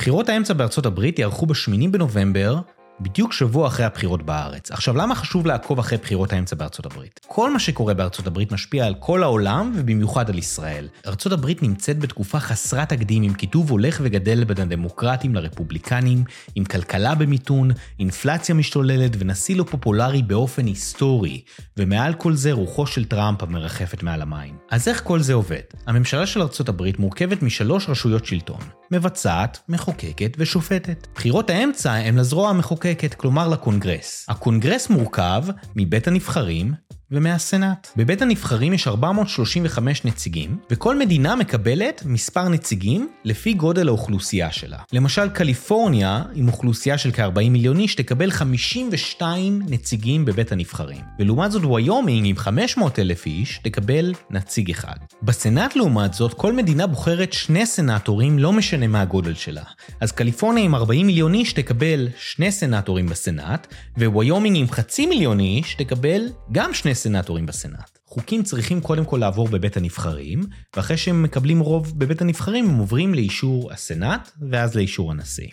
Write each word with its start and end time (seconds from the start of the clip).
בחירות 0.00 0.28
האמצע 0.28 0.54
בארצות 0.54 0.86
הברית 0.86 1.18
יערכו 1.18 1.46
ב-8 1.46 1.90
בנובמבר, 1.90 2.58
בדיוק 3.00 3.32
שבוע 3.32 3.66
אחרי 3.66 3.86
הבחירות 3.86 4.22
בארץ. 4.22 4.70
עכשיו, 4.70 4.96
למה 4.96 5.14
חשוב 5.14 5.46
לעקוב 5.46 5.78
אחרי 5.78 5.98
בחירות 5.98 6.32
האמצע 6.32 6.56
בארצות 6.56 6.86
הברית? 6.86 7.20
כל 7.26 7.52
מה 7.52 7.58
שקורה 7.58 7.94
בארצות 7.94 8.26
הברית 8.26 8.52
משפיע 8.52 8.86
על 8.86 8.94
כל 8.98 9.22
העולם, 9.22 9.72
ובמיוחד 9.76 10.30
על 10.30 10.38
ישראל. 10.38 10.88
ארצות 11.06 11.32
הברית 11.32 11.62
נמצאת 11.62 11.98
בתקופה 11.98 12.40
חסרת 12.40 12.88
תקדים, 12.88 13.22
עם 13.22 13.34
קיטוב 13.34 13.70
הולך 13.70 14.00
וגדל 14.02 14.44
בין 14.44 14.60
הדמוקרטים 14.60 15.34
לרפובליקנים, 15.34 16.24
עם 16.54 16.64
כלכלה 16.64 17.14
במיתון, 17.14 17.70
אינפלציה 17.98 18.54
משתוללת 18.54 19.12
ונשיא 19.18 19.56
לא 19.56 19.64
פופולרי 19.70 20.22
באופן 20.22 20.66
היסטורי, 20.66 21.40
ומעל 21.76 22.14
כל 22.14 22.34
זה 22.34 22.52
רוחו 22.52 22.86
של 22.86 23.04
טראמפ 23.04 23.42
המרחפת 23.42 24.02
מעל 24.02 24.22
המים. 24.22 24.56
אז 24.70 24.88
איך 24.88 25.02
כל 25.04 25.20
זה 25.20 25.34
עובד? 25.34 25.62
הממשלה 25.86 26.26
של 26.26 26.42
ארצות 26.42 26.68
הברית 26.68 26.98
מורכבת 26.98 27.42
משלוש 27.42 27.88
רשויות 27.88 28.26
שלטון, 28.26 28.60
מבצעת, 28.90 29.58
מחוקקת 29.68 30.36
ושופטת. 30.38 31.06
בחירות 31.14 31.50
האמצע 31.50 31.92
הם 31.92 32.16
לזרוע 32.16 32.50
המחוקקת, 32.50 33.14
כלומר 33.14 33.48
לקונגרס. 33.48 34.26
הקונגרס 34.28 34.90
מורכב 34.90 35.44
מבית 35.76 36.08
הנבחרים, 36.08 36.72
ומהסנאט. 37.12 37.88
בבית 37.96 38.22
הנבחרים 38.22 38.72
יש 38.72 38.88
435 38.88 40.04
נציגים, 40.04 40.58
וכל 40.70 40.98
מדינה 40.98 41.36
מקבלת 41.36 42.02
מספר 42.06 42.48
נציגים 42.48 43.08
לפי 43.24 43.54
גודל 43.54 43.88
האוכלוסייה 43.88 44.52
שלה. 44.52 44.78
למשל, 44.92 45.28
קליפורניה, 45.28 46.22
עם 46.34 46.48
אוכלוסייה 46.48 46.98
של 46.98 47.12
כ-40 47.12 47.50
מיליון 47.50 47.78
איש, 47.78 47.94
תקבל 47.94 48.30
52 48.30 49.62
נציגים 49.68 50.24
בבית 50.24 50.52
הנבחרים. 50.52 51.00
ולעומת 51.18 51.52
זאת, 51.52 51.64
ויומינג 51.64 52.26
עם 52.26 52.36
500 52.36 52.98
אלף 52.98 53.26
איש, 53.26 53.60
תקבל 53.64 54.14
נציג 54.30 54.70
אחד. 54.70 54.96
בסנאט, 55.22 55.76
לעומת 55.76 56.14
זאת, 56.14 56.34
כל 56.34 56.52
מדינה 56.52 56.86
בוחרת 56.86 57.32
שני 57.32 57.66
סנאטורים, 57.66 58.38
לא 58.38 58.52
משנה 58.52 58.86
מה 58.86 59.00
הגודל 59.00 59.34
שלה. 59.34 59.62
אז 60.00 60.12
קליפורניה 60.12 60.64
עם 60.64 60.74
40 60.74 61.06
מיליון 61.06 61.34
איש 61.34 61.52
תקבל 61.52 62.08
שני 62.18 62.52
סנאטורים 62.52 63.06
בסנאט, 63.06 63.74
וויומינג 63.98 64.56
עם 64.56 64.70
חצי 64.70 65.06
מיליון 65.06 65.40
איש 65.40 65.74
תקבל 65.74 66.22
גם 66.52 66.74
שני 66.74 66.94
סנאטורים 67.00 67.46
בסנאט. 67.46 67.98
חוקים 68.06 68.42
צריכים 68.42 68.80
קודם 68.80 69.04
כל 69.04 69.16
לעבור 69.16 69.48
בבית 69.48 69.76
הנבחרים, 69.76 70.46
ואחרי 70.76 70.96
שהם 70.96 71.22
מקבלים 71.22 71.60
רוב 71.60 71.98
בבית 71.98 72.20
הנבחרים 72.20 72.70
הם 72.70 72.78
עוברים 72.78 73.14
לאישור 73.14 73.72
הסנאט, 73.72 74.30
ואז 74.50 74.74
לאישור 74.74 75.10
הנשיא. 75.10 75.48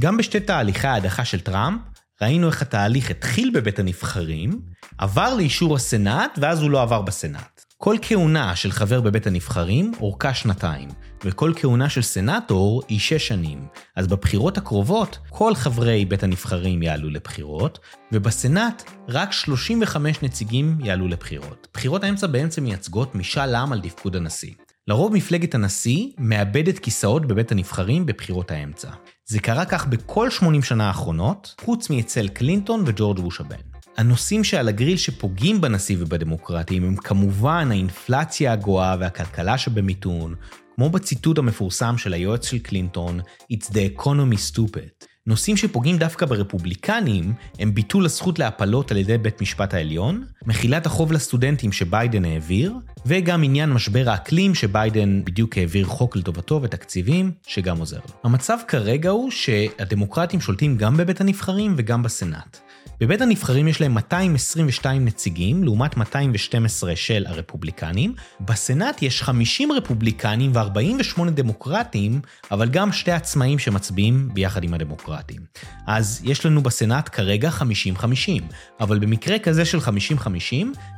גם 0.00 0.16
בשתי 0.16 0.40
תהליכי 0.40 0.86
ההדחה 0.86 1.24
של 1.24 1.40
טראמפ, 1.40 1.80
ראינו 2.22 2.46
איך 2.46 2.62
התהליך 2.62 3.10
התחיל 3.10 3.50
בבית 3.54 3.78
הנבחרים, 3.78 4.60
עבר 4.98 5.34
לאישור 5.34 5.76
הסנאט, 5.76 6.38
ואז 6.42 6.62
הוא 6.62 6.70
לא 6.70 6.82
עבר 6.82 7.02
בסנאט. 7.02 7.64
כל 7.76 7.96
כהונה 8.02 8.56
של 8.56 8.72
חבר 8.72 9.00
בבית 9.00 9.26
הנבחרים 9.26 9.92
אורכה 10.00 10.34
שנתיים, 10.34 10.88
וכל 11.24 11.52
כהונה 11.56 11.88
של 11.88 12.02
סנאטור 12.02 12.82
היא 12.88 13.00
שש 13.00 13.28
שנים. 13.28 13.66
אז 13.96 14.06
בבחירות 14.06 14.58
הקרובות, 14.58 15.18
כל 15.28 15.54
חברי 15.54 16.04
בית 16.04 16.22
הנבחרים 16.22 16.82
יעלו 16.82 17.10
לבחירות, 17.10 17.78
ובסנאט 18.12 18.90
רק 19.08 19.32
35 19.32 20.22
נציגים 20.22 20.78
יעלו 20.84 21.08
לבחירות. 21.08 21.68
בחירות 21.74 22.04
האמצע 22.04 22.26
באמצע 22.26 22.60
מייצגות 22.60 23.14
משאל 23.14 23.54
עם 23.54 23.72
על 23.72 23.80
תפקוד 23.80 24.16
הנשיא. 24.16 24.52
לרוב 24.88 25.12
מפלגת 25.12 25.54
הנשיא 25.54 26.06
מאבדת 26.18 26.78
כיסאות 26.78 27.26
בבית 27.26 27.52
הנבחרים 27.52 28.06
בבחירות 28.06 28.50
האמצע. 28.50 28.88
זה 29.26 29.40
קרה 29.40 29.64
כך 29.64 29.86
בכל 29.86 30.30
80 30.30 30.62
שנה 30.62 30.86
האחרונות, 30.86 31.54
חוץ 31.64 31.90
מאצל 31.90 32.28
קלינטון 32.28 32.82
וג'ורג' 32.86 33.20
בוש 33.20 33.40
הבן. 33.40 33.56
הנושאים 33.96 34.44
שעל 34.44 34.68
הגריל 34.68 34.96
שפוגעים 34.96 35.60
בנשיא 35.60 35.96
ובדמוקרטים 36.00 36.84
הם 36.84 36.96
כמובן 36.96 37.68
האינפלציה 37.70 38.52
הגואה 38.52 38.96
והכלכלה 39.00 39.58
שבמיתון, 39.58 40.34
כמו 40.78 40.90
בציטוט 40.90 41.38
המפורסם 41.38 41.98
של 41.98 42.12
היועץ 42.12 42.46
של 42.46 42.58
קלינטון, 42.58 43.20
It's 43.52 43.66
the 43.66 44.00
economy 44.00 44.54
stupid. 44.54 45.06
נושאים 45.26 45.56
שפוגעים 45.56 45.98
דווקא 45.98 46.26
ברפובליקנים 46.26 47.34
הם 47.58 47.74
ביטול 47.74 48.04
הזכות 48.04 48.38
להפלות 48.38 48.90
על 48.90 48.96
ידי 48.96 49.18
בית 49.18 49.40
משפט 49.40 49.74
העליון, 49.74 50.24
מחילת 50.46 50.86
החוב 50.86 51.12
לסטודנטים 51.12 51.72
שביידן 51.72 52.24
העביר, 52.24 52.74
וגם 53.06 53.42
עניין 53.42 53.72
משבר 53.72 54.10
האקלים 54.10 54.54
שביידן 54.54 55.24
בדיוק 55.24 55.58
העביר 55.58 55.86
חוק 55.86 56.16
לטובתו 56.16 56.60
ותקציבים 56.62 57.32
שגם 57.46 57.78
עוזר 57.78 57.96
לו. 57.96 58.14
המצב 58.24 58.58
כרגע 58.68 59.10
הוא 59.10 59.30
שהדמוקרטים 59.30 60.40
שולטים 60.40 60.76
גם 60.76 60.96
בבית 60.96 61.20
הנבחרים 61.20 61.74
וגם 61.76 62.02
בסנאט. 62.02 62.58
בבית 63.00 63.20
הנבחרים 63.20 63.68
יש 63.68 63.80
להם 63.80 63.92
222 63.94 65.04
נציגים, 65.04 65.64
לעומת 65.64 65.96
212 65.96 66.96
של 66.96 67.24
הרפובליקנים. 67.26 68.14
בסנאט 68.40 69.02
יש 69.02 69.22
50 69.22 69.72
רפובליקנים 69.72 70.52
ו-48 70.54 71.30
דמוקרטים, 71.30 72.20
אבל 72.50 72.68
גם 72.68 72.92
שתי 72.92 73.12
עצמאים 73.12 73.58
שמצביעים 73.58 74.28
ביחד 74.34 74.64
עם 74.64 74.74
הדמוקרטים. 74.74 75.40
אז 75.86 76.20
יש 76.24 76.46
לנו 76.46 76.62
בסנאט 76.62 77.08
כרגע 77.12 77.50
50-50, 77.98 78.02
אבל 78.80 78.98
במקרה 78.98 79.38
כזה 79.38 79.64
של 79.64 79.78
50-50, 79.78 79.82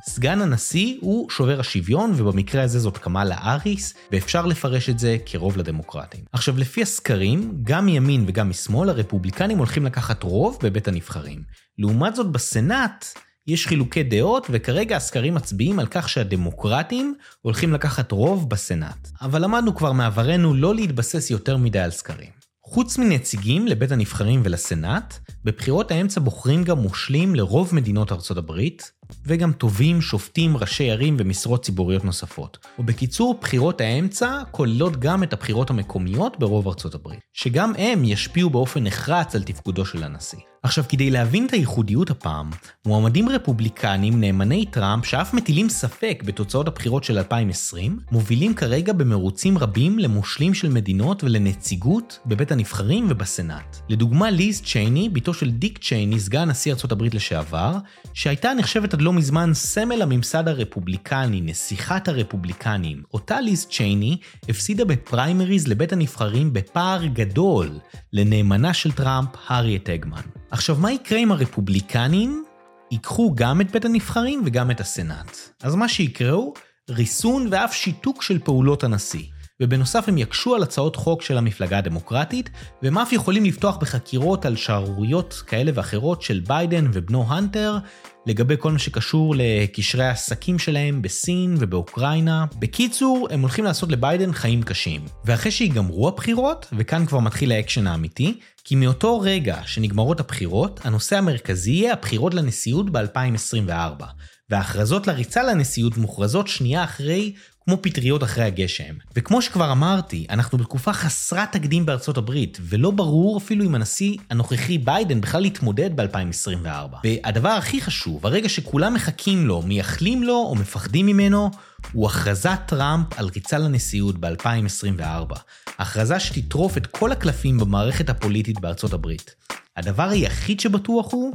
סגן 0.08 0.40
הנשיא 0.40 0.96
הוא 1.00 1.30
שובר 1.30 1.60
השוויון, 1.60 1.89
ובמקרה 1.98 2.62
הזה 2.62 2.78
זאת 2.78 2.98
קמאלה 2.98 3.36
האריס, 3.38 3.94
ואפשר 4.12 4.46
לפרש 4.46 4.90
את 4.90 4.98
זה 4.98 5.16
כרוב 5.26 5.56
לדמוקרטים. 5.56 6.20
עכשיו, 6.32 6.58
לפי 6.58 6.82
הסקרים, 6.82 7.58
גם 7.62 7.86
מימין 7.86 8.24
וגם 8.26 8.50
משמאל, 8.50 8.88
הרפובליקנים 8.88 9.58
הולכים 9.58 9.84
לקחת 9.84 10.22
רוב 10.22 10.58
בבית 10.62 10.88
הנבחרים. 10.88 11.42
לעומת 11.78 12.14
זאת 12.14 12.26
בסנאט 12.26 13.04
יש 13.46 13.66
חילוקי 13.66 14.02
דעות 14.02 14.46
וכרגע 14.50 14.96
הסקרים 14.96 15.34
מצביעים 15.34 15.78
על 15.78 15.86
כך 15.90 16.08
שהדמוקרטים 16.08 17.14
הולכים 17.40 17.72
לקחת 17.72 18.12
רוב 18.12 18.50
בסנאט. 18.50 19.08
אבל 19.22 19.44
למדנו 19.44 19.74
כבר 19.74 19.92
מעברנו 19.92 20.54
לא 20.54 20.74
להתבסס 20.74 21.30
יותר 21.30 21.56
מדי 21.56 21.78
על 21.78 21.90
סקרים. 21.90 22.30
חוץ 22.64 22.98
מנציגים 22.98 23.66
לבית 23.66 23.92
הנבחרים 23.92 24.40
ולסנאט, 24.44 25.18
בבחירות 25.44 25.90
האמצע 25.90 26.20
בוחרים 26.20 26.64
גם 26.64 26.78
מושלים 26.78 27.34
לרוב 27.34 27.74
מדינות 27.74 28.12
ארצות 28.12 28.36
הברית, 28.36 28.92
וגם 29.26 29.52
תובעים, 29.52 30.00
שופטים, 30.00 30.56
ראשי 30.56 30.90
ערים 30.90 31.16
ומשרות 31.18 31.64
ציבוריות 31.64 32.04
נוספות. 32.04 32.58
ובקיצור, 32.78 33.38
בחירות 33.40 33.80
האמצע 33.80 34.42
כוללות 34.50 35.00
גם 35.00 35.22
את 35.22 35.32
הבחירות 35.32 35.70
המקומיות 35.70 36.38
ברוב 36.38 36.68
ארצות 36.68 36.94
הברית, 36.94 37.20
שגם 37.32 37.72
הם 37.78 38.04
ישפיעו 38.04 38.50
באופן 38.50 38.84
נחרץ 38.84 39.34
על 39.34 39.42
תפקודו 39.42 39.86
של 39.86 40.02
הנשיא. 40.02 40.38
עכשיו, 40.62 40.84
כדי 40.88 41.10
להבין 41.10 41.46
את 41.46 41.52
הייחודיות 41.52 42.10
הפעם, 42.10 42.50
מועמדים 42.86 43.28
רפובליקנים 43.28 44.20
נאמני 44.20 44.66
טראמפ 44.66 45.04
שאף 45.04 45.34
מטילים 45.34 45.68
ספק 45.68 46.22
בתוצאות 46.26 46.68
הבחירות 46.68 47.04
של 47.04 47.18
2020, 47.18 47.98
מובילים 48.12 48.54
כרגע 48.54 48.92
במרוצים 48.92 49.58
רבים 49.58 49.98
למושלים 49.98 50.54
של 50.54 50.68
מדינות 50.68 51.24
ולנציגות 51.24 52.18
בבית 52.26 52.52
הנבחרים 52.52 53.06
ובסנאט. 53.10 53.76
לדוגמה, 53.88 54.30
ליז 54.30 54.62
צ'ייני, 54.62 55.08
בתו 55.08 55.34
של 55.34 55.50
דיק 55.50 55.78
צ'ייני, 55.78 56.20
סגן 56.20 56.50
נשיא 56.50 56.72
ארצות 56.72 56.92
הברית 56.92 57.14
לשעבר, 57.14 57.76
שהייתה 58.14 58.54
נחשבת 58.54 58.94
עד 59.00 59.04
לא 59.04 59.12
מזמן 59.12 59.54
סמל 59.54 60.02
הממסד 60.02 60.48
הרפובליקני, 60.48 61.40
נסיכת 61.40 62.08
הרפובליקנים. 62.08 63.02
אותה 63.14 63.40
ליז 63.40 63.66
צ'ייני 63.66 64.18
הפסידה 64.48 64.84
בפריימריז 64.84 65.68
לבית 65.68 65.92
הנבחרים 65.92 66.52
בפער 66.52 67.06
גדול 67.06 67.70
לנאמנה 68.12 68.74
של 68.74 68.92
טראמפ, 68.92 69.28
הארייט 69.46 69.90
הייגמן. 69.90 70.20
עכשיו, 70.50 70.76
מה 70.76 70.92
יקרה 70.92 71.18
אם 71.18 71.32
הרפובליקנים 71.32 72.44
ייקחו 72.90 73.32
גם 73.34 73.60
את 73.60 73.70
בית 73.70 73.84
הנבחרים 73.84 74.42
וגם 74.46 74.70
את 74.70 74.80
הסנאט? 74.80 75.36
אז 75.62 75.74
מה 75.74 75.88
שיקרה 75.88 76.30
הוא 76.30 76.54
ריסון 76.90 77.48
ואף 77.50 77.74
שיתוק 77.74 78.22
של 78.22 78.38
פעולות 78.38 78.84
הנשיא. 78.84 79.24
ובנוסף 79.60 80.04
הם 80.08 80.18
יקשו 80.18 80.54
על 80.54 80.62
הצעות 80.62 80.96
חוק 80.96 81.22
של 81.22 81.38
המפלגה 81.38 81.78
הדמוקרטית, 81.78 82.50
והם 82.82 82.98
אף 82.98 83.12
יכולים 83.12 83.44
לפתוח 83.44 83.76
בחקירות 83.76 84.46
על 84.46 84.56
שערוריות 84.56 85.42
כאלה 85.46 85.72
ואחרות 85.74 86.22
של 86.22 86.40
ביידן 86.46 86.86
ובנו 86.92 87.24
הנטר, 87.28 87.78
לגבי 88.26 88.54
כל 88.58 88.72
מה 88.72 88.78
שקשור 88.78 89.34
לקשרי 89.36 90.04
העסקים 90.04 90.58
שלהם 90.58 91.02
בסין 91.02 91.54
ובאוקראינה. 91.58 92.44
בקיצור, 92.58 93.28
הם 93.30 93.40
הולכים 93.40 93.64
לעשות 93.64 93.92
לביידן 93.92 94.32
חיים 94.32 94.62
קשים. 94.62 95.04
ואחרי 95.24 95.52
שיגמרו 95.52 96.08
הבחירות, 96.08 96.66
וכאן 96.72 97.06
כבר 97.06 97.18
מתחיל 97.18 97.52
האקשן 97.52 97.86
האמיתי, 97.86 98.40
כי 98.64 98.74
מאותו 98.74 99.20
רגע 99.20 99.56
שנגמרות 99.66 100.20
הבחירות, 100.20 100.80
הנושא 100.84 101.18
המרכזי 101.18 101.70
יהיה 101.70 101.92
הבחירות 101.92 102.34
לנשיאות 102.34 102.90
ב-2024. 102.90 104.04
וההכרזות 104.50 105.06
לריצה 105.06 105.42
לנשיאות 105.42 105.96
מוכרזות 105.96 106.48
שנייה 106.48 106.84
אחרי 106.84 107.32
כמו 107.70 107.82
פטריות 107.82 108.22
אחרי 108.22 108.44
הגשם. 108.44 108.94
וכמו 109.16 109.42
שכבר 109.42 109.72
אמרתי, 109.72 110.26
אנחנו 110.30 110.58
בתקופה 110.58 110.92
חסרת 110.92 111.52
תקדים 111.52 111.86
בארצות 111.86 112.16
הברית, 112.16 112.58
ולא 112.62 112.90
ברור 112.90 113.38
אפילו 113.38 113.64
אם 113.64 113.74
הנשיא 113.74 114.16
הנוכחי 114.30 114.78
ביידן 114.78 115.20
בכלל 115.20 115.44
יתמודד 115.44 116.00
ב-2024. 116.00 116.96
והדבר 117.04 117.48
הכי 117.48 117.80
חשוב, 117.80 118.26
הרגע 118.26 118.48
שכולם 118.48 118.94
מחכים 118.94 119.46
לו, 119.46 119.62
מייחלים 119.62 120.22
לו 120.22 120.34
או 120.34 120.54
מפחדים 120.54 121.06
ממנו, 121.06 121.50
הוא 121.92 122.06
הכרזת 122.06 122.58
טראמפ 122.66 123.06
על 123.18 123.30
ריצה 123.34 123.58
לנשיאות 123.58 124.18
ב-2024. 124.18 125.38
הכרזה 125.78 126.20
שתטרוף 126.20 126.76
את 126.76 126.86
כל 126.86 127.12
הקלפים 127.12 127.58
במערכת 127.58 128.10
הפוליטית 128.10 128.60
בארצות 128.60 128.92
הברית. 128.92 129.34
הדבר 129.76 130.08
היחיד 130.08 130.60
שבטוח 130.60 131.12
הוא, 131.12 131.32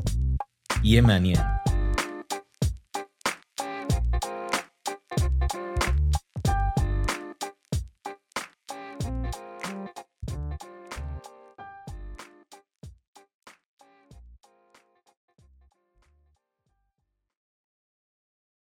יהיה 0.84 1.02
מעניין. 1.02 1.55